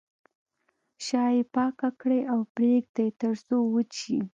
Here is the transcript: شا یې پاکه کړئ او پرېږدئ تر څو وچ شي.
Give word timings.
شا 1.05 1.23
یې 1.35 1.43
پاکه 1.53 1.89
کړئ 1.99 2.21
او 2.33 2.39
پرېږدئ 2.55 3.09
تر 3.21 3.33
څو 3.47 3.57
وچ 3.73 3.91
شي. 4.01 4.19